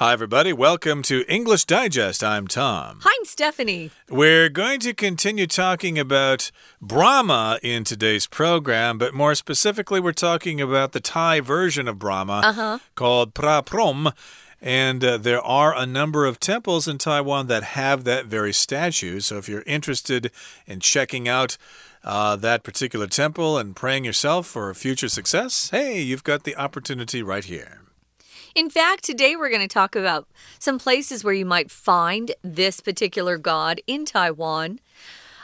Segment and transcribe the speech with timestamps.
[0.00, 0.54] Hi, everybody.
[0.54, 2.24] Welcome to English Digest.
[2.24, 3.00] I'm Tom.
[3.02, 3.90] Hi, I'm Stephanie.
[4.08, 6.50] We're going to continue talking about
[6.80, 12.40] Brahma in today's program, but more specifically, we're talking about the Thai version of Brahma
[12.42, 12.80] uh -huh.
[12.94, 14.14] called Praprom.
[14.62, 19.20] And uh, there are a number of temples in Taiwan that have that very statue.
[19.20, 20.30] So if you're interested
[20.66, 21.58] in checking out
[22.04, 27.22] uh, that particular temple and praying yourself for future success, hey, you've got the opportunity
[27.22, 27.79] right here.
[28.54, 30.26] In fact, today we're going to talk about
[30.58, 34.80] some places where you might find this particular god in Taiwan.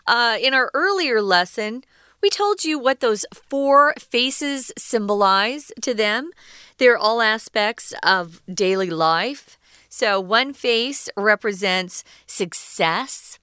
[0.08, 1.84] Uh, in our earlier lesson,
[2.20, 6.30] we told you what those four faces symbolize to them.
[6.78, 9.56] They're all aspects of daily life.
[9.88, 13.38] So, one face represents success,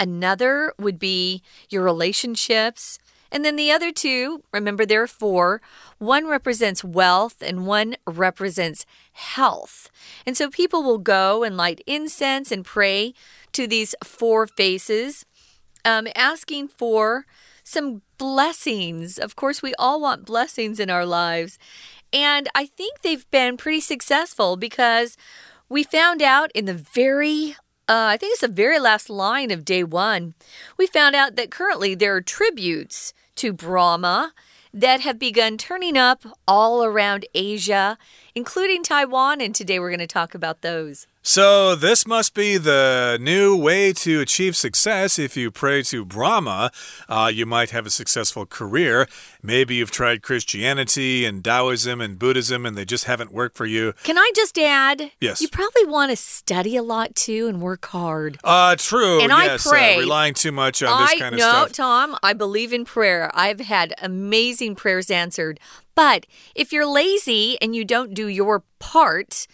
[0.00, 2.98] another would be your relationships,
[3.34, 5.60] and then the other two, remember there are four.
[5.98, 9.90] One represents wealth and one represents health.
[10.24, 13.12] And so people will go and light incense and pray
[13.50, 15.26] to these four faces,
[15.84, 17.26] um, asking for
[17.64, 19.18] some blessings.
[19.18, 21.58] Of course, we all want blessings in our lives.
[22.12, 25.16] And I think they've been pretty successful because
[25.68, 29.62] we found out in the very uh, I think it's the very last line of
[29.62, 30.32] day one.
[30.78, 34.32] We found out that currently there are tributes to Brahma
[34.72, 37.96] that have begun turning up all around Asia,
[38.34, 41.06] including Taiwan, and today we're going to talk about those.
[41.26, 45.18] So, this must be the new way to achieve success.
[45.18, 46.70] If you pray to Brahma,
[47.08, 49.08] uh, you might have a successful career.
[49.42, 53.94] Maybe you've tried Christianity and Taoism and Buddhism and they just haven't worked for you.
[54.02, 55.12] Can I just add?
[55.18, 55.40] Yes.
[55.40, 58.38] You probably want to study a lot too and work hard.
[58.44, 59.22] Uh, true.
[59.22, 59.96] And yes, I pray.
[59.96, 61.68] Uh, relying too much on I, this kind of stuff.
[61.68, 61.72] no.
[61.72, 63.30] Tom, I believe in prayer.
[63.32, 65.58] I've had amazing prayers answered.
[65.94, 69.46] But if you're lazy and you don't do your part,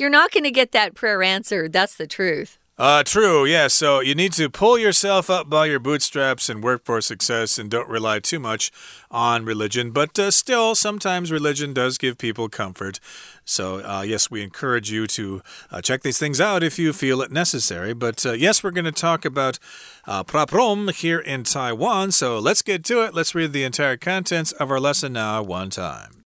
[0.00, 1.72] you're not going to get that prayer answered.
[1.72, 2.58] That's the truth.
[2.78, 3.66] Uh, true, yeah.
[3.66, 7.68] So you need to pull yourself up by your bootstraps and work for success and
[7.68, 8.70] don't rely too much
[9.10, 9.90] on religion.
[9.90, 13.00] But uh, still, sometimes religion does give people comfort.
[13.44, 15.42] So, uh, yes, we encourage you to
[15.72, 17.94] uh, check these things out if you feel it necessary.
[17.94, 19.58] But uh, yes, we're going to talk about
[20.06, 22.12] uh, Praprom here in Taiwan.
[22.12, 23.12] So let's get to it.
[23.12, 26.22] Let's read the entire contents of our lesson now, one time.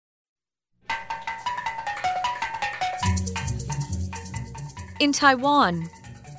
[5.01, 5.89] In Taiwan,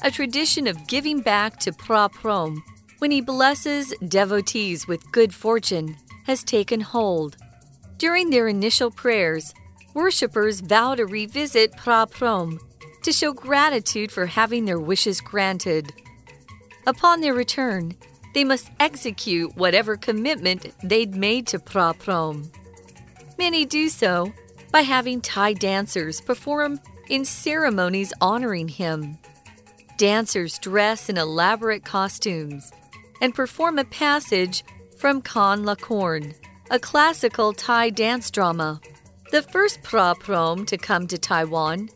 [0.05, 2.63] a tradition of giving back to Praprom
[2.99, 5.97] when he blesses devotees with good fortune
[6.27, 7.37] has taken hold.
[7.99, 9.53] During their initial prayers,
[9.95, 12.61] worshippers vow to revisit Praprom
[13.03, 15.93] to show gratitude for having their wishes granted.
[16.87, 17.97] Upon their return,
[18.33, 22.49] they must execute whatever commitment they'd made to Praprom.
[23.37, 24.33] Many do so
[24.71, 26.79] by having Thai dancers perform
[27.13, 29.19] in ceremonies honoring him.
[29.99, 32.73] Dancers dress in elaborate costumes
[33.21, 34.65] and perform a passage
[34.97, 36.33] from Kon La Korn,
[36.71, 38.81] a classical Thai dance drama.
[39.31, 41.91] The first Praprom to come to Taiwan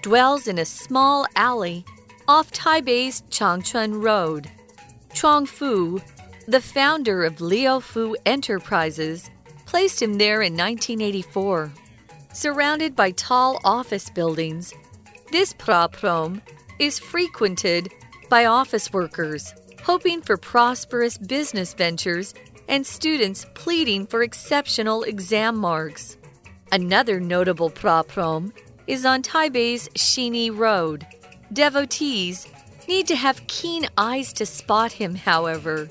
[0.00, 1.84] dwells in a small alley
[2.26, 4.50] off Taipei's Changchun Road.
[5.12, 6.00] Chuang Fu,
[6.48, 9.28] the founder of Leofoo Enterprises,
[9.66, 11.70] placed him there in 1984.
[12.32, 14.72] Surrounded by tall office buildings,
[15.30, 16.40] this praprom
[16.78, 17.92] is frequented
[18.28, 22.34] by office workers hoping for prosperous business ventures
[22.68, 26.16] and students pleading for exceptional exam marks.
[26.70, 28.52] Another notable praprom
[28.86, 31.06] is on Taipei's Xinyi Road.
[31.52, 32.48] Devotees
[32.88, 35.88] need to have keen eyes to spot him, however.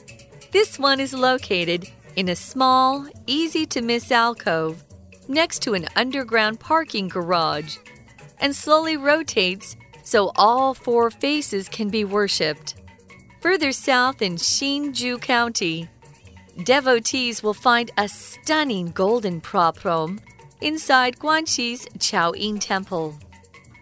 [0.52, 4.84] This one is located in a small, easy to miss alcove
[5.31, 7.77] next to an underground parking garage
[8.39, 12.75] and slowly rotates so all four faces can be worshipped.
[13.39, 15.89] Further south in Hsinchu County,
[16.63, 20.19] devotees will find a stunning golden praprom
[20.59, 23.17] inside Guanxi's Chaoyin Temple.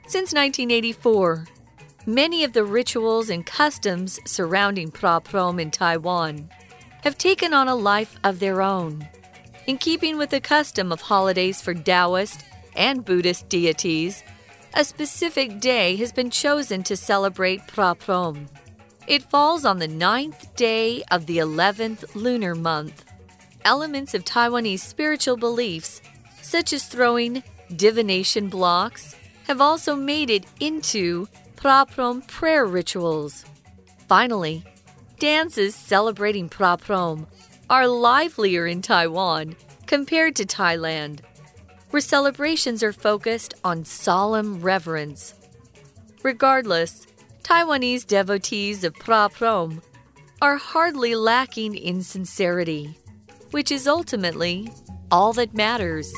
[0.08, 1.46] Since 1984,
[2.06, 6.50] many of the rituals and customs surrounding praprom in Taiwan
[7.04, 9.08] have taken on a life of their own.
[9.70, 12.44] In keeping with the custom of holidays for Taoist
[12.76, 14.24] and Buddhist deities,
[14.74, 18.48] a specific day has been chosen to celebrate Praprom.
[19.06, 23.06] It falls on the ninth day of the 11th lunar month.
[23.64, 26.02] Elements of Taiwanese spiritual beliefs,
[26.42, 27.44] such as throwing
[27.76, 33.46] divination blocks, have also made it into Praprom prayer rituals.
[34.08, 34.64] Finally,
[35.20, 37.28] dances celebrating Praprom
[37.70, 39.56] are livelier in Taiwan
[39.86, 41.20] compared to Thailand,
[41.92, 45.34] where celebrations are focused on solemn reverence.
[46.24, 47.06] Regardless,
[47.44, 49.82] Taiwanese devotees of Pra Prom
[50.42, 52.98] are hardly lacking in sincerity,
[53.52, 54.72] which is ultimately
[55.12, 56.14] all that matters.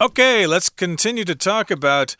[0.00, 2.16] Okay, let's continue to talk about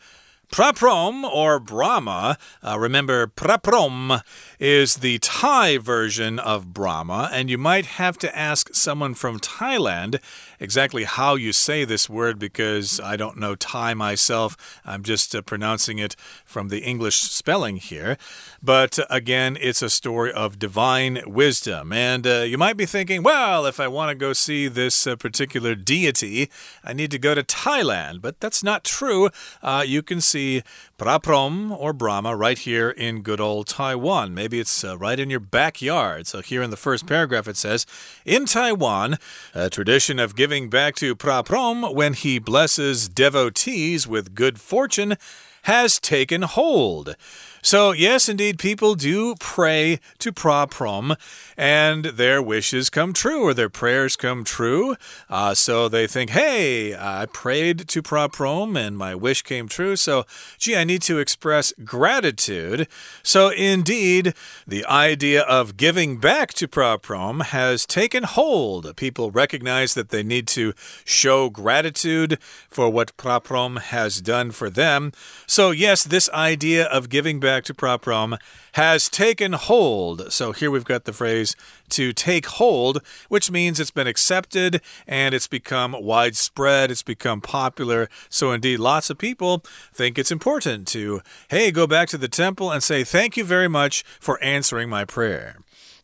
[0.53, 2.37] Praprom or Brahma.
[2.61, 4.21] Uh, remember, Praprom
[4.59, 10.19] is the Thai version of Brahma, and you might have to ask someone from Thailand
[10.59, 14.81] exactly how you say this word because I don't know Thai myself.
[14.85, 16.15] I'm just uh, pronouncing it
[16.45, 18.17] from the English spelling here.
[18.61, 21.91] But uh, again, it's a story of divine wisdom.
[21.91, 25.15] And uh, you might be thinking, well, if I want to go see this uh,
[25.15, 26.49] particular deity,
[26.83, 28.21] I need to go to Thailand.
[28.21, 29.29] But that's not true.
[29.61, 30.63] Uh, you can see
[30.97, 34.33] Praprom or Brahma right here in good old Taiwan.
[34.33, 36.27] Maybe it's uh, right in your backyard.
[36.27, 37.85] So here in the first paragraph it says,
[38.25, 39.17] In Taiwan,
[39.53, 45.15] a tradition of giving back to Praprom when he blesses devotees with good fortune
[45.61, 47.15] has taken hold.
[47.65, 51.15] So, yes, indeed, people do pray to Pra Prom
[51.55, 54.97] and their wishes come true or their prayers come true.
[55.29, 59.95] Uh, so they think, hey, I prayed to Pra Prom and my wish came true.
[59.95, 60.25] So,
[60.57, 62.85] gee, I need to express gratitude.
[63.23, 64.33] So, indeed,
[64.67, 68.93] the idea of giving back to Pra Prom has taken hold.
[68.97, 70.73] People recognize that they need to
[71.05, 75.13] show gratitude for what Pra Prom has done for them.
[75.47, 78.39] So, yes, this idea of giving back back to Praprom
[78.71, 80.31] has taken hold.
[80.33, 81.55] So here we've got the phrase
[81.89, 88.09] to take hold, which means it's been accepted and it's become widespread, it's become popular.
[88.27, 89.63] So indeed, lots of people
[89.93, 93.67] think it's important to, hey, go back to the temple and say, thank you very
[93.67, 95.57] much for answering my prayer.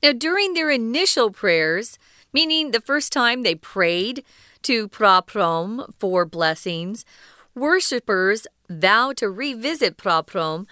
[0.04, 1.98] Now, during their initial prayers,
[2.31, 4.24] meaning the first time they prayed
[4.62, 7.06] to Praprom for blessings,
[7.56, 10.68] worshippers vow to revisit Praprom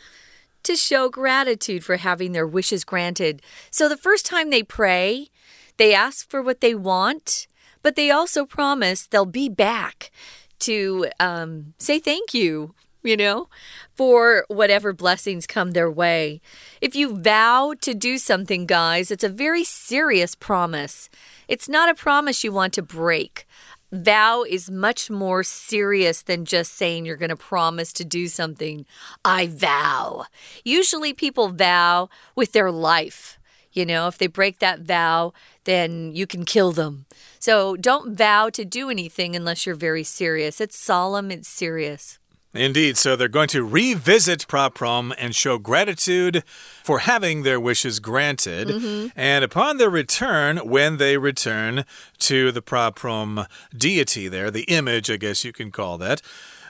[0.68, 3.42] to show gratitude for having their wishes granted.
[3.72, 5.30] So the first time they pray,
[5.78, 7.48] they ask for what they want,
[7.82, 10.12] but they also promise they'll be back
[10.60, 12.74] to um, say thank you
[13.04, 13.48] you know,
[13.96, 16.42] for whatever blessings come their way.
[16.82, 21.10] If you vow to do something, guys, it's a very serious promise.
[21.48, 23.47] It's not a promise you want to break
[23.92, 28.86] vow is much more serious than just saying you're going to promise to do something.
[29.24, 30.26] I vow.
[30.64, 33.40] Usually people vow with their life.
[33.72, 35.34] You know, if they break that vow,
[35.66, 37.06] then you can kill them.
[37.40, 40.60] So don't vow to do anything unless you're very serious.
[40.60, 42.18] It's solemn, it's serious.
[42.58, 42.98] Indeed.
[42.98, 46.44] So they're going to revisit Praprom and show gratitude
[46.84, 48.68] for having their wishes granted.
[48.68, 49.12] Mm -hmm.
[49.16, 51.86] And upon their return, when they return
[52.20, 56.22] to the Praprom deity there, the image, I guess you can call that.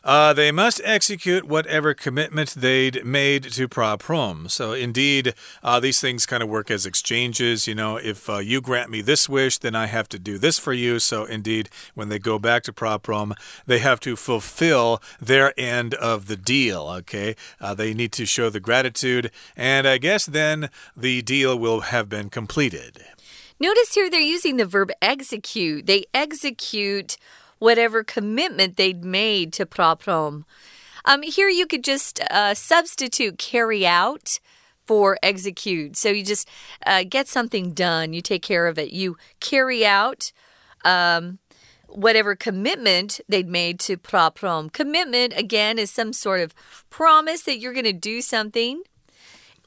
[0.04, 4.50] Uh, they must execute whatever commitment they'd made to Praprom.
[4.50, 5.34] So, indeed,
[5.64, 7.68] uh, these things kind of work as exchanges.
[7.68, 10.60] You know, if uh, you grant me this wish, then I have to do this
[10.60, 11.00] for you.
[11.00, 13.34] So, indeed, when they go back to Praprom,
[13.66, 16.88] they have to fulfill their end of the deal.
[16.88, 21.82] Okay, uh, they need to show the gratitude, and I guess then the deal will
[21.82, 23.04] have been completed.
[23.60, 25.88] Notice here they're using the verb execute.
[25.88, 27.18] They execute
[27.60, 30.44] whatever commitment they'd made to Praprom.
[31.06, 34.40] Um, here you could just uh, substitute carry out
[34.86, 35.96] for execute.
[35.98, 36.48] So you just
[36.86, 38.92] uh, get something done, you take care of it.
[38.92, 40.32] You carry out
[40.86, 41.40] um,
[41.88, 44.72] whatever commitment they'd made to Praprom.
[44.72, 46.54] Commitment, again, is some sort of
[46.90, 48.84] promise that you're going to do something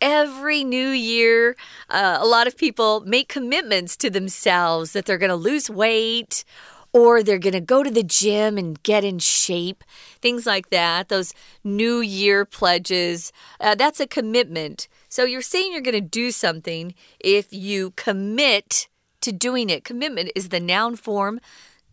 [0.00, 1.56] every new year,
[1.88, 6.44] uh, a lot of people make commitments to themselves that they're going to lose weight
[6.92, 9.84] or they're going to go to the gym and get in shape,
[10.20, 11.08] things like that.
[11.08, 11.32] Those
[11.62, 14.88] New Year pledges, uh, that's a commitment.
[15.08, 18.88] So you're saying you're going to do something if you commit
[19.20, 19.84] to doing it.
[19.84, 21.40] Commitment is the noun form,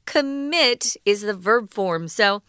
[0.05, 2.07] commit is the verb form.
[2.07, 2.41] So,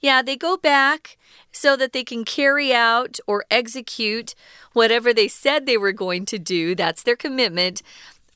[0.00, 1.16] yeah, they go back
[1.50, 4.34] so that they can carry out or execute
[4.74, 6.74] whatever they said they were going to do.
[6.74, 7.82] That's their commitment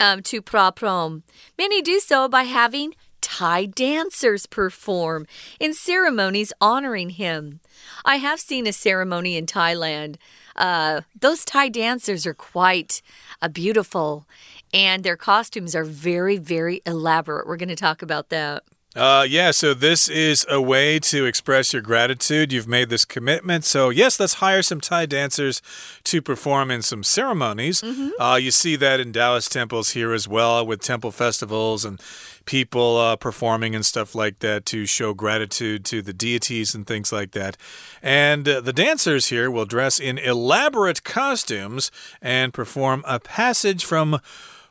[0.01, 1.23] um, to praprom.
[1.59, 2.95] Many do so by having
[3.31, 5.25] Thai dancers perform
[5.61, 7.61] in ceremonies honoring him.
[8.05, 10.17] I have seen a ceremony in Thailand.
[10.57, 13.03] Uh, those Thai dancers are quite
[13.41, 14.27] uh, beautiful,
[14.75, 17.47] and their costumes are very, very elaborate.
[17.47, 18.65] We're going to talk about that.
[18.97, 22.53] Uh, yeah, so this is a way to express your gratitude.
[22.53, 23.65] You've made this commitment.
[23.65, 25.63] So, yes, let's hire some Thai dancers
[26.05, 27.83] to perform in some ceremonies.
[27.83, 28.11] Mm -hmm.
[28.19, 32.03] uh, you see that in Taoist temples here as well, with temple festivals and
[32.45, 37.13] people uh, performing and stuff like that to show gratitude to the deities and things
[37.13, 37.57] like that.
[38.03, 44.21] And uh, the dancers here will dress in elaborate costumes and perform a passage from.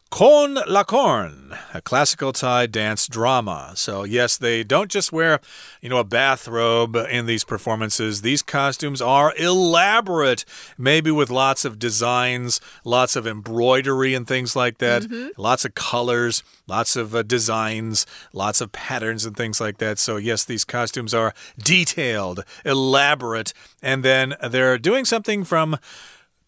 [0.09, 3.73] Kon Lakon, a classical Thai dance drama.
[3.75, 5.39] So, yes, they don't just wear,
[5.81, 8.21] you know, a bathrobe in these performances.
[8.21, 10.45] These costumes are elaborate,
[10.79, 15.29] maybe with lots of designs, lots of embroidery and things like that, mm -hmm.
[15.37, 19.99] lots of colors, lots of uh, designs, lots of patterns and things like that.
[19.99, 25.77] So, yes, these costumes are detailed, elaborate, and then they're doing something from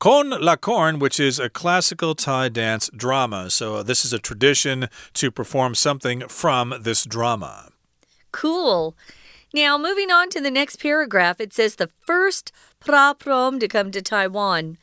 [0.02, 3.52] Kon Lakon, which is a classical Thai dance drama.
[3.52, 7.70] So, uh, this is a tradition to perform something from this drama.
[8.32, 8.96] Cool.
[9.54, 13.92] Now, moving on to the next paragraph, it says the first Pra Prom to come
[13.92, 14.80] to Taiwan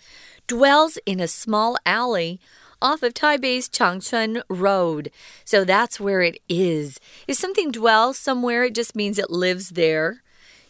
[0.46, 2.38] dwells in a small alley
[2.80, 5.10] off of Taipei's Changchun Road.
[5.44, 7.00] So that's where it is.
[7.26, 10.22] If something dwells somewhere, it just means it lives there.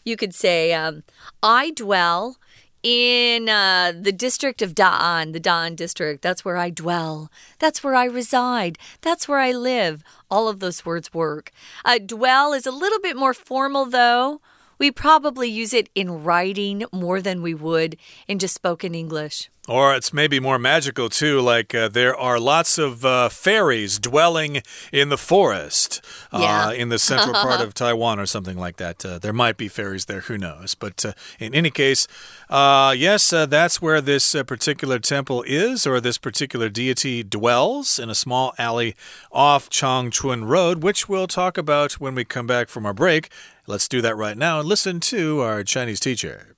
[0.06, 1.02] You could say, um,
[1.42, 2.38] I dwell
[2.82, 6.23] in uh, the district of Da'an, the Da'an district.
[6.23, 7.30] That's where I dwell.
[7.58, 8.78] That's where I reside.
[9.00, 10.02] That's where I live.
[10.30, 11.50] All of those words work.
[11.85, 14.40] Uh, dwell is a little bit more formal, though.
[14.78, 19.50] We probably use it in writing more than we would in just spoken English.
[19.68, 24.62] Or it's maybe more magical too, like uh, there are lots of uh, fairies dwelling
[24.92, 26.73] in the forest uh, yeah.
[26.73, 29.04] in the central part of Taiwan or something like that.
[29.04, 30.75] Uh, there might be fairies there, who knows?
[30.75, 32.08] But uh, in any case,
[32.49, 38.14] uh, yes, that's where this particular temple is, or this particular deity dwells in a
[38.14, 38.97] small alley
[39.30, 43.28] off Changchun Road, which we'll talk about when we come back from our break.
[43.67, 46.55] Let's do that right now and listen to our Chinese teacher.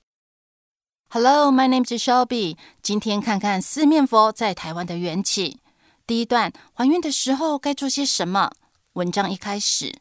[1.10, 2.56] Hello, my name is Shelby。
[2.82, 5.60] 今天看看四面佛在台湾的缘起。
[6.06, 8.50] 第一段，还愿的时候该做些什么？
[8.94, 9.94] 文章一开始，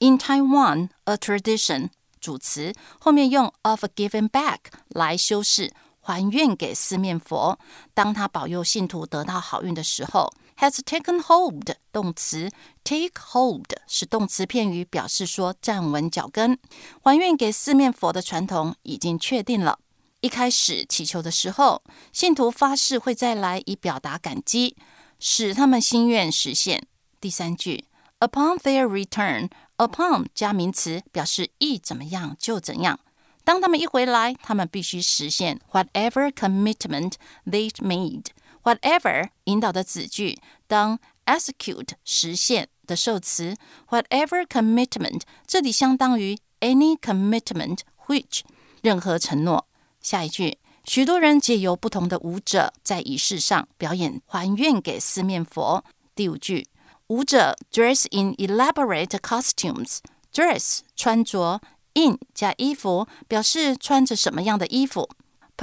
[0.00, 1.90] In Taiwan, a tradition，
[2.20, 7.58] 主词后面用 of giving back 来修饰，还愿给四面佛。
[7.94, 12.49] 当他保佑信徒得到好运的时候 ，has taken hold，动词
[12.83, 16.57] take hold 是动词片语，表示说站稳脚跟。
[17.01, 19.79] 还愿给四面佛的传统已经确定了。
[20.21, 24.77] 一开始祈求的时候，信徒发誓会再来，以表达感激，
[25.19, 26.87] 使他们心愿实现。
[27.19, 27.85] 第三句
[28.19, 32.99] ，Upon their return，upon 加名词表示一怎么样就怎样。
[33.43, 38.27] 当他们一回来，他们必须实现 whatever commitment they made。
[38.63, 43.55] Whatever 引导的子句当 execute 实现的受词
[43.89, 48.41] ，whatever commitment 这里相当于 any commitment which
[48.81, 49.67] 任何承诺。
[50.01, 55.83] 下一句，许多人借由不同的舞者在仪式上表演还愿给四面佛。
[56.13, 56.67] 第五句，
[57.07, 59.99] 舞者 dress in elaborate costumes。
[60.33, 61.61] dress 穿着
[61.93, 65.09] ，in 加衣服表示穿着什么样的衣服。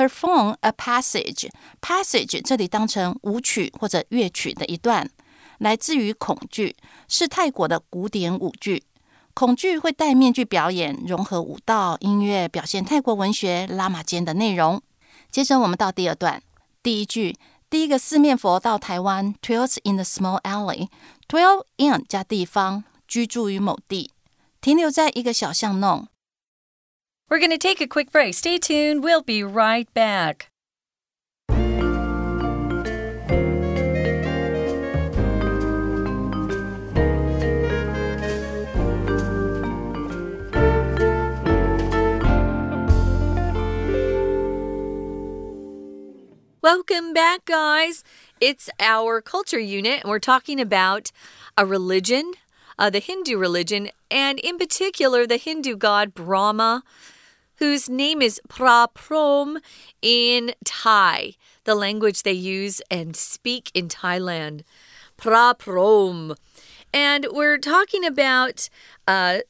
[0.01, 5.11] Perform a passage，passage 这里当成舞曲或者乐曲的一段，
[5.59, 6.75] 来自于恐惧，
[7.07, 8.83] 是泰国的古典舞剧。
[9.35, 14.81] 恐惧会戴面具表演，融合舞蹈、音乐，表现泰国文学拉玛间的内容。
[15.31, 16.43] 接着我们到第二段，
[16.83, 17.37] 第一句，
[17.69, 24.11] 第一个四面佛到台湾，dwells in the small alley，dwell in 加地方，居住于某地，
[24.63, 26.09] 停留在一个小巷弄。
[27.31, 28.35] We're going to take a quick break.
[28.35, 29.05] Stay tuned.
[29.05, 30.51] We'll be right back.
[46.61, 48.03] Welcome back, guys.
[48.41, 51.13] It's our culture unit, and we're talking about
[51.57, 52.33] a religion,
[52.77, 56.83] uh, the Hindu religion, and in particular, the Hindu god Brahma,
[57.61, 59.59] whose name is Praprom
[60.03, 64.63] in Thai, the language they use and speak in Thailand.
[65.17, 66.35] Praprom.
[66.93, 68.69] And we're talking about
[69.07, 69.41] uh,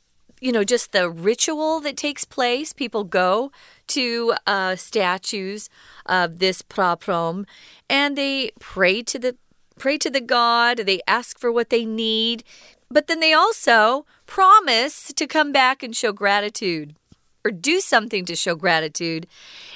[0.40, 2.72] you know, just the ritual that takes place.
[2.72, 3.52] People go
[3.88, 5.68] to uh, statues
[6.06, 7.46] of this praprom
[7.88, 9.36] and they pray to the
[9.78, 10.78] pray to the god.
[10.78, 12.42] They ask for what they need,
[12.90, 16.94] but then they also promise to come back and show gratitude
[17.44, 19.26] or do something to show gratitude.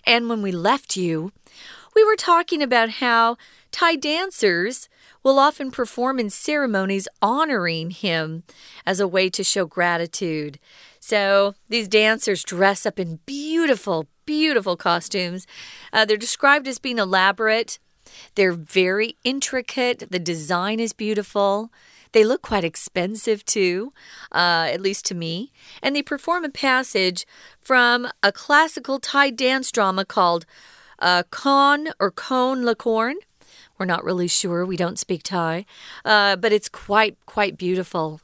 [0.07, 1.33] And when we left you,
[1.95, 3.37] we were talking about how
[3.71, 4.89] Thai dancers
[5.23, 8.43] will often perform in ceremonies honoring him
[8.85, 10.59] as a way to show gratitude.
[11.01, 15.47] So these dancers dress up in beautiful, beautiful costumes.
[15.93, 17.79] Uh, they're described as being elaborate.
[18.35, 20.11] They're very intricate.
[20.11, 21.71] The design is beautiful.
[22.15, 23.93] They look quite expensive too,
[24.31, 25.53] uh, at least to me.
[25.83, 27.27] And they perform a passage
[27.61, 30.47] from a classical Thai dance drama called
[31.01, 31.25] uh,
[31.99, 33.17] or Con Lacorn.
[33.77, 34.65] We're not really sure.
[34.65, 35.67] We don't speak Thai,
[36.05, 38.21] uh, but it's quite quite beautiful.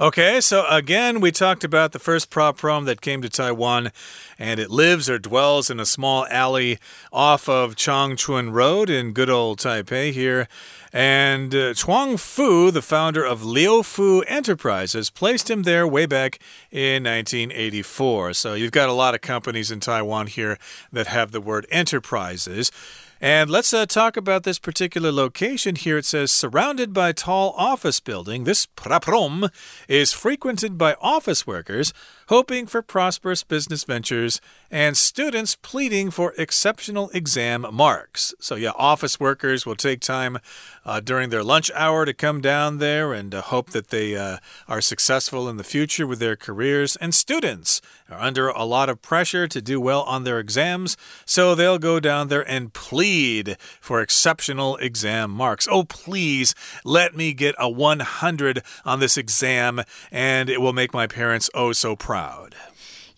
[0.00, 3.92] Okay, so again, we talked about the first pra prom that came to Taiwan,
[4.38, 6.78] and it lives or dwells in a small alley
[7.12, 10.48] off of Changchun Road in good old Taipei here.
[10.90, 16.38] And uh, Chuang Fu, the founder of Leofoo Enterprises, placed him there way back
[16.70, 18.32] in 1984.
[18.32, 20.56] So you've got a lot of companies in Taiwan here
[20.90, 22.72] that have the word enterprises.
[23.22, 25.98] And let's uh, talk about this particular location here.
[25.98, 29.50] It says, surrounded by tall office building, this praprom
[29.88, 31.92] is frequented by office workers
[32.30, 38.32] hoping for prosperous business ventures, and students pleading for exceptional exam marks.
[38.38, 40.38] So, yeah, office workers will take time
[40.84, 44.36] uh, during their lunch hour to come down there and uh, hope that they uh,
[44.68, 46.94] are successful in the future with their careers.
[46.94, 51.56] And students are under a lot of pressure to do well on their exams, so
[51.56, 55.66] they'll go down there and plead for exceptional exam marks.
[55.68, 59.82] Oh, please let me get a 100 on this exam,
[60.12, 62.54] and it will make my parents oh so proud proud.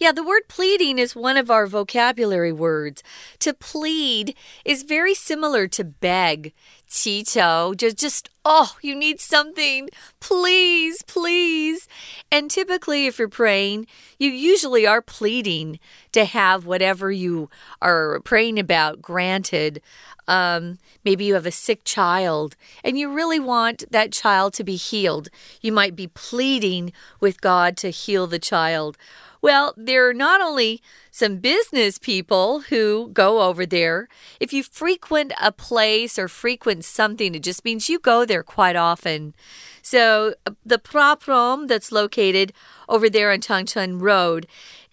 [0.03, 3.05] Yeah, the word pleading is one of our vocabulary words.
[3.39, 6.53] To plead is very similar to beg.
[6.91, 9.89] 祈求, just, just, oh, you need something.
[10.19, 11.87] Please, please.
[12.33, 13.87] And typically, if you're praying,
[14.19, 15.79] you usually are pleading
[16.11, 17.49] to have whatever you
[17.81, 19.81] are praying about granted.
[20.27, 24.75] Um, maybe you have a sick child and you really want that child to be
[24.75, 25.29] healed.
[25.61, 28.99] You might be pleading with God to heal the child.
[29.43, 30.81] Well, there are not only
[31.11, 34.09] some business people who go over there.
[34.39, 38.77] If you frequent a place or frequent something, it just means you go there quite
[38.77, 39.35] often.
[39.83, 40.35] So
[40.65, 42.53] the Praprom that's located
[42.89, 44.47] over there on Changchun Road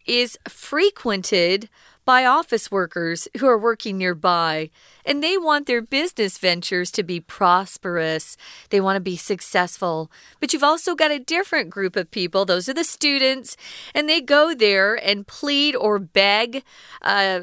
[0.08, 1.70] is frequented
[2.09, 4.72] by office workers who are working nearby.
[5.05, 8.35] And they want their business ventures to be prosperous.
[8.72, 10.09] They want to be successful.
[10.39, 12.45] But you've also got a different group of people.
[12.45, 13.55] Those are the students.
[13.93, 16.63] And they go there and plead or beg.
[17.03, 17.41] Uh,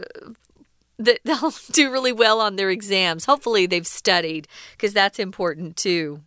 [0.98, 3.26] that they'll do really well on their exams.
[3.26, 6.22] Hopefully, they've studied because that's important too.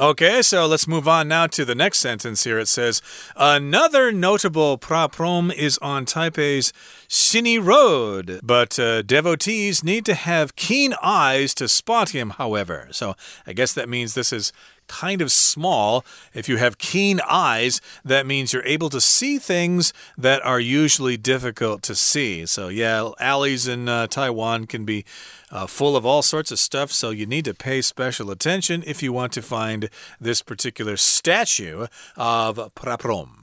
[0.00, 2.58] Okay, so let's move on now to the next sentence here.
[2.58, 3.02] It says,
[3.36, 6.72] Another notable praprom is on Taipei's
[7.10, 12.88] Xinyi Road, but uh, devotees need to have keen eyes to spot him, however.
[12.90, 14.50] So I guess that means this is
[14.88, 16.04] kind of small.
[16.34, 21.16] If you have keen eyes, that means you're able to see things that are usually
[21.16, 22.46] difficult to see.
[22.46, 25.04] So, yeah, alleys in uh, Taiwan can be
[25.50, 29.02] uh, full of all sorts of stuff, so you need to pay special attention if
[29.02, 29.90] you want to find
[30.20, 33.42] this particular statue of Praprom.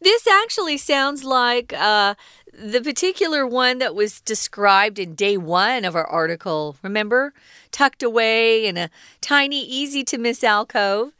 [0.00, 2.14] This actually sounds like uh,
[2.58, 6.76] the particular one that was described in day one of our article.
[6.82, 7.32] Remember?
[7.70, 8.90] Tucked away in a
[9.20, 11.12] tiny, easy to miss alcove.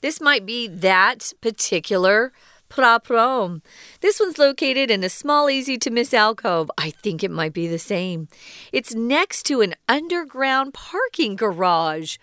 [0.00, 2.32] This might be that particular
[2.68, 3.62] Praprom.
[4.00, 6.70] This one's located in a small, easy to miss alcove.
[6.76, 8.28] I think it might be the same.
[8.72, 12.16] It's next to an underground parking garage.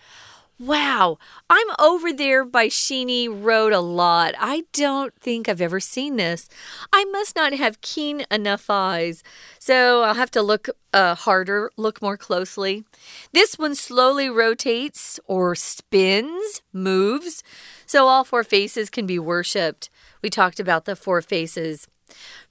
[0.64, 1.18] Wow,
[1.50, 4.36] I'm over there by Xinyi Road a lot.
[4.38, 6.48] I don't think I've ever seen this.
[6.92, 9.24] I must not have keen enough eyes,
[9.58, 12.84] so I'll have to look uh, harder, look more closely.
[13.32, 17.42] This one slowly rotates or spins, moves,
[17.84, 19.90] so all four faces can be worshipped.
[20.22, 21.88] We talked about the four faces.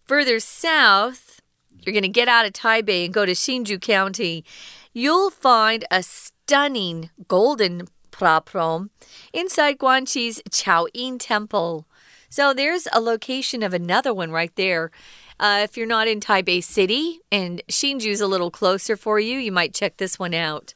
[0.04, 1.40] Further south,
[1.80, 4.44] you're going to get out of Taipei and go to Hsinchu County.
[4.92, 8.90] You'll find a stunning golden Praprom
[9.34, 11.86] inside Guanxi's Chaoyin Temple.
[12.30, 14.92] So there's a location of another one right there.
[15.40, 19.52] Uh, if you're not in Taipei City and Hsinchu's a little closer for you, you
[19.52, 20.76] might check this one out.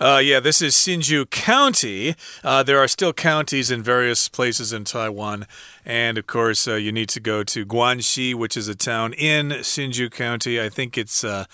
[0.00, 2.14] Uh, yeah, this is Hsinchu County.
[2.42, 5.46] Uh, there are still counties in various places in Taiwan.
[5.84, 9.50] And of course, uh, you need to go to Guanxi, which is a town in
[9.50, 10.60] Hsinchu County.
[10.60, 11.44] I think it's uh,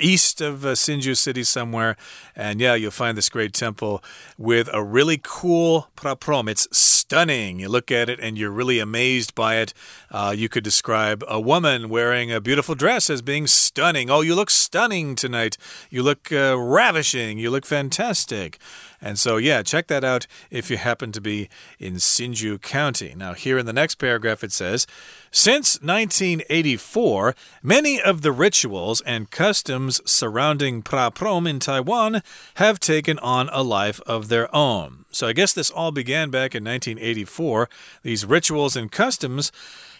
[0.00, 1.96] east of uh, Hsinchu City somewhere.
[2.34, 4.02] And yeah, you'll find this great temple
[4.36, 6.48] with a really cool praprom.
[6.48, 7.60] It's stunning.
[7.60, 9.72] You look at it and you're really amazed by it.
[10.10, 14.10] Uh, you could describe a woman wearing a beautiful dress as being stunning.
[14.10, 15.56] Oh, you look stunning tonight.
[15.88, 17.38] You look uh, ravishing.
[17.38, 18.58] You look fantastic.
[19.00, 23.14] And so, yeah, check that out if you happen to be in Hsinchu County.
[23.16, 24.86] Now, here in the next paragraph, it says
[25.30, 32.22] Since 1984, many of the rituals and customs surrounding Pra Prom in Taiwan
[32.54, 35.04] have taken on a life of their own.
[35.10, 37.68] So, I guess this all began back in 1984.
[38.02, 39.52] These rituals and customs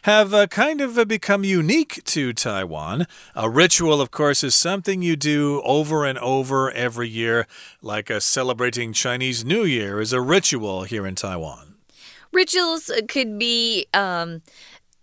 [0.06, 3.08] have uh, kind of uh, become unique to Taiwan.
[3.34, 7.48] A ritual, of course, is something you do over and over every year,
[7.82, 11.74] like uh, celebrating Chinese New Year is a ritual here in Taiwan.
[12.30, 14.42] Rituals could be um,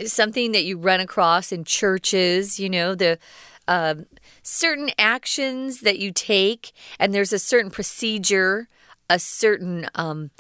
[0.06, 3.20] something that you run across in churches, you know, the.
[3.66, 4.08] Um,
[4.46, 8.68] certain actions that you take, and there's a certain procedure,
[9.10, 10.32] a certain um,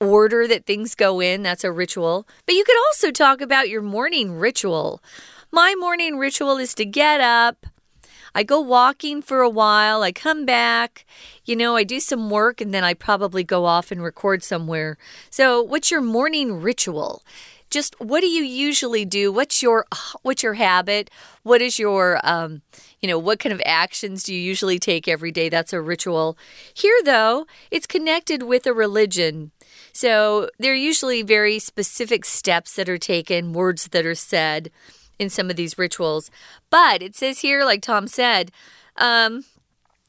[0.00, 1.42] order that things go in.
[1.42, 2.26] That's a ritual.
[2.46, 5.02] But you could also talk about your morning ritual.
[5.50, 7.66] My morning ritual is to get up.
[8.34, 10.02] I go walking for a while.
[10.02, 11.04] I come back.
[11.44, 14.98] You know, I do some work and then I probably go off and record somewhere.
[15.30, 17.22] So, what's your morning ritual?
[17.70, 19.32] Just what do you usually do?
[19.32, 19.86] What's your
[20.22, 21.10] what's your habit?
[21.42, 22.62] What is your um,
[23.00, 25.48] you know, what kind of actions do you usually take every day?
[25.48, 26.36] That's a ritual.
[26.74, 29.52] Here though, it's connected with a religion.
[29.98, 34.70] So there are usually very specific steps that are taken, words that are said
[35.18, 36.30] in some of these rituals.
[36.70, 38.52] But it says here, like Tom said,
[38.94, 39.44] um,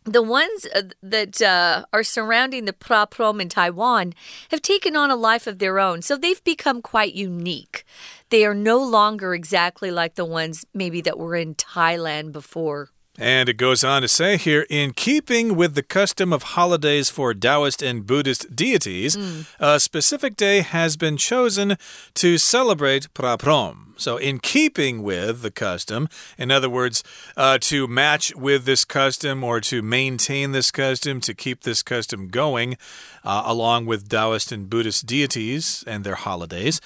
[0.04, 4.14] the ones uh, that uh, are surrounding the pra prom in Taiwan
[4.52, 6.04] have taken on a life of their own.
[6.04, 7.84] So they've become quite unique.
[8.30, 12.92] They are no longer exactly like the ones maybe that were in Thailand before.
[13.20, 17.34] And it goes on to say here in keeping with the custom of holidays for
[17.34, 19.46] Taoist and Buddhist deities, mm.
[19.60, 21.76] a specific day has been chosen
[22.14, 23.89] to celebrate Praprom.
[24.00, 27.04] So, in keeping with the custom, in other words,
[27.38, 32.30] uh, to match with this custom or to maintain this custom, to keep this custom
[32.30, 32.78] going,
[33.24, 36.80] uh, along with Taoist and Buddhist deities and their holidays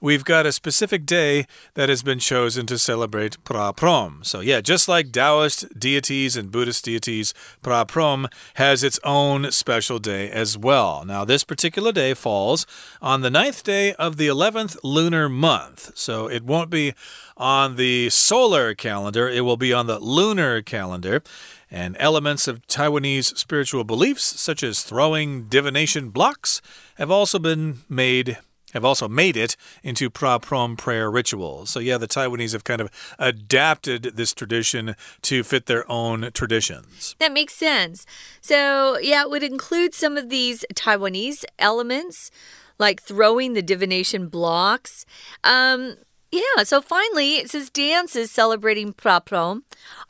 [0.00, 4.20] we've got a specific day that has been chosen to celebrate Pra Prom.
[4.22, 9.98] So, yeah, just like Taoist deities and Buddhist deities, Pra Prom has its own special
[9.98, 11.04] day as well.
[11.04, 12.66] Now, this particular day falls
[13.02, 15.92] on the ninth day of the 11th lunar month.
[15.94, 16.92] So, it won't be
[17.36, 21.22] on the solar calendar, it will be on the lunar calendar
[21.70, 26.60] and elements of Taiwanese spiritual beliefs, such as throwing divination blocks,
[26.96, 28.38] have also been made
[28.72, 31.70] have also made it into pra prom prayer rituals.
[31.70, 37.16] So, yeah, the Taiwanese have kind of adapted this tradition to fit their own traditions.
[37.18, 38.06] That makes sense.
[38.40, 42.30] So, yeah, it would include some of these Taiwanese elements,
[42.78, 45.04] like throwing the divination blocks.
[45.42, 45.96] Um,
[46.30, 49.62] yeah, so finally, it says dances celebrating Praprom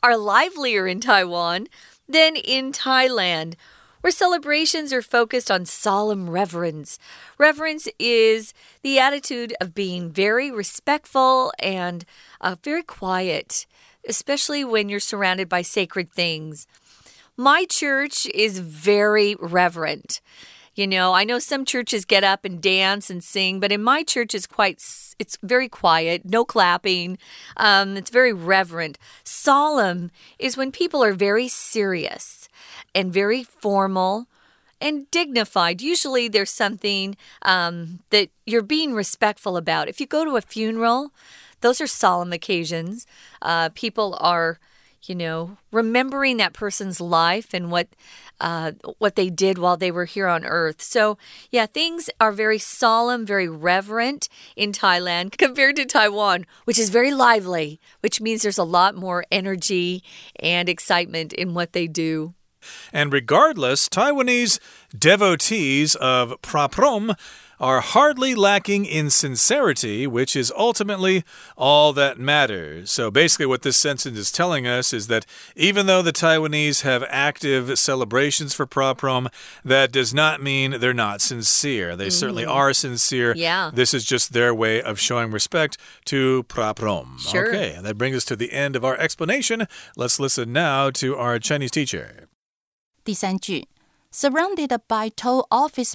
[0.03, 1.67] are livelier in Taiwan
[2.07, 3.55] than in Thailand
[4.01, 6.99] where celebrations are focused on solemn reverence.
[7.37, 12.03] Reverence is the attitude of being very respectful and
[12.41, 13.65] uh, very quiet,
[14.07, 16.67] especially when you're surrounded by sacred things.
[17.37, 20.19] My church is very reverent.
[20.73, 24.03] You know, I know some churches get up and dance and sing, but in my
[24.03, 24.81] church it's quite
[25.19, 27.17] it's very quiet, no clapping.
[27.57, 28.97] Um, it's very reverent.
[29.23, 32.47] Solemn is when people are very serious
[32.95, 34.27] and very formal
[34.79, 35.81] and dignified.
[35.81, 39.89] Usually there's something um, that you're being respectful about.
[39.89, 41.11] If you go to a funeral,
[41.61, 43.05] those are solemn occasions.
[43.41, 44.59] Uh, people are,
[45.03, 47.87] you know, remembering that person's life and what
[48.39, 50.81] uh, what they did while they were here on earth.
[50.81, 51.17] So,
[51.51, 57.11] yeah, things are very solemn, very reverent in Thailand compared to Taiwan, which is very
[57.11, 60.03] lively, which means there's a lot more energy
[60.39, 62.33] and excitement in what they do.
[62.93, 64.59] And regardless, Taiwanese
[64.97, 67.15] devotees of Praprom
[67.60, 71.24] are hardly lacking in sincerity, which is ultimately
[71.56, 72.90] all that matters.
[72.90, 77.02] So basically, what this sentence is telling us is that even though the Taiwanese have
[77.08, 79.28] active celebrations for Praprom,
[79.64, 81.96] that does not mean they're not sincere.
[81.96, 82.20] They mm -hmm.
[82.20, 82.58] certainly mm-hmm.
[82.58, 83.34] are sincere.
[83.34, 83.70] Yeah.
[83.74, 87.18] This is just their way of showing respect to Praprom.
[87.18, 87.48] Sure.
[87.48, 89.66] Okay, and that brings us to the end of our explanation.
[89.96, 92.28] Let's listen now to our Chinese teacher.
[93.04, 93.68] 第三句，
[94.10, 95.94] surrounded by tall office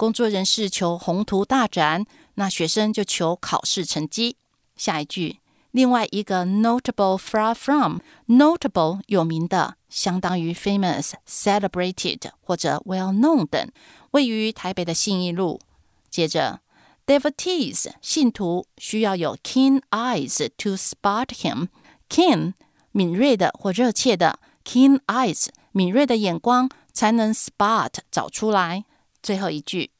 [0.00, 4.38] 工作人士求宏图大展，那学生就求考试成绩。
[4.74, 5.40] 下一句，
[5.72, 13.70] 另外一个 notable far from notable 有名的，相当于 famous celebrated 或者 well known 等，
[14.12, 15.60] 位于台北的信义路。
[16.08, 16.60] 接着
[17.04, 21.68] ，devotees 信徒需要有 keen eyes to spot him。
[22.08, 22.54] keen
[22.92, 28.86] 敏锐的或热切的，keen eyes 敏锐的眼光才能 spot 找出来。
[29.22, 29.90] 最后一句，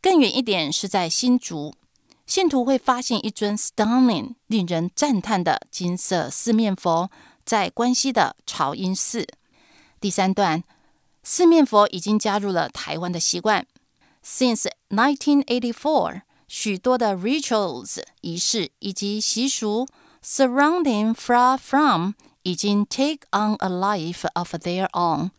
[0.00, 1.74] 更远一点是在新竹，
[2.26, 7.10] 信徒会发现一尊 stunning 令人赞叹的金色四面佛，
[7.44, 9.26] 在关西的朝音寺。
[10.00, 10.62] 第三段，
[11.22, 13.66] 四面佛已经加入了台湾的习惯。
[14.24, 19.86] Since 1984，许多的 rituals 仪式以及习俗
[20.22, 25.30] surrounding far from 已经 take on a life of their own。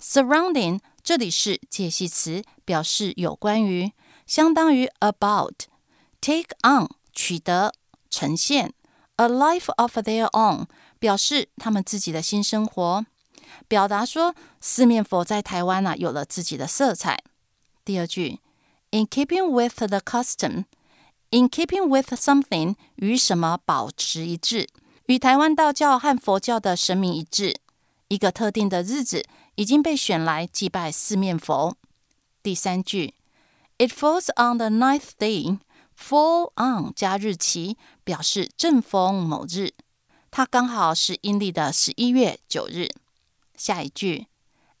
[0.00, 3.92] surrounding 这里是介系词，表示有关于，
[4.26, 5.54] 相当于 about。
[6.20, 7.72] take on 取得、
[8.10, 8.74] 呈现
[9.16, 10.66] ，a life of their own
[10.98, 13.06] 表示他们自己的新生活，
[13.66, 17.18] 表达说四面佛在台湾呢、啊、有了自己的色彩。
[17.86, 18.40] 第二句
[18.90, 24.68] ，in keeping with the custom，in keeping with something 与什么保持一致，
[25.06, 27.56] 与台湾道教和佛教的神明一致。
[28.08, 29.22] 一个特定的日子
[29.57, 31.75] 已经被选来祭拜四面佛。
[32.41, 33.13] 第三句，
[33.77, 39.73] It falls on the ninth day。Fall on 加日期，表示正逢某日。
[40.31, 42.89] 它刚好是阴历的十一月九日。
[43.55, 44.25] 下一句，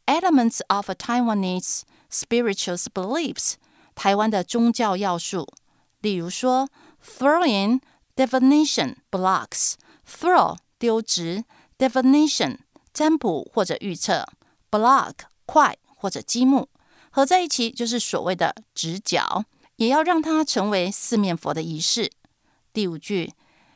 [0.07, 3.53] Elements of Taiwanese spiritual beliefs，
[3.93, 5.47] 台湾的宗教要素，
[6.01, 6.67] 例如说，
[7.05, 7.79] throw in
[8.15, 11.45] divination blocks，throw 丢掷，
[11.77, 12.57] divination
[12.91, 14.27] 占卜或者预测
[14.69, 15.13] ，block
[15.45, 16.69] 块或者积木，
[17.09, 19.45] 合在一起就是所谓的直角，
[19.75, 22.11] 也要让它成为四面佛的仪式。
[22.71, 23.33] 第五句，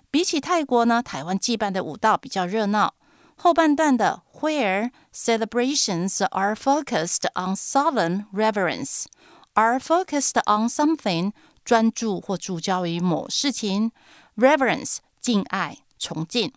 [0.10, 2.96] 比起泰国呢，台湾祭拜的舞蹈比较热闹。
[3.36, 9.06] 后半段的 where celebrations are focused on solemn reverence
[9.54, 11.32] are focused on something
[11.64, 13.92] 专注或聚焦于某事情，
[14.36, 16.52] reverence 敬爱崇敬。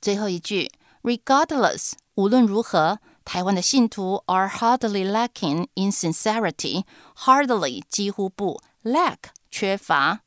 [0.00, 0.70] 最后一句。
[1.02, 6.83] Regardless，无论如何， 台湾的信徒 are hardly lacking in sincerity。
[7.15, 9.17] Hardly 几乎不，lack
[9.49, 10.21] 缺乏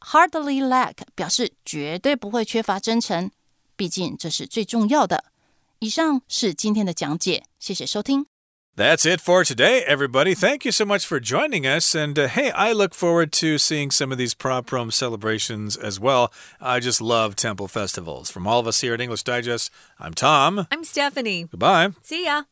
[0.00, 3.30] ，hardly lack 表示绝对不会缺乏真诚，
[3.76, 5.24] 毕竟这是最重要的。
[5.78, 8.33] 以上是今天的讲解，谢谢收听。
[8.76, 10.34] That's it for today, everybody.
[10.34, 11.94] Thank you so much for joining us.
[11.94, 16.00] And uh, hey, I look forward to seeing some of these Pra Prom celebrations as
[16.00, 16.32] well.
[16.60, 18.32] I just love temple festivals.
[18.32, 20.66] From all of us here at English Digest, I'm Tom.
[20.72, 21.44] I'm Stephanie.
[21.44, 21.90] Goodbye.
[22.02, 22.42] See ya.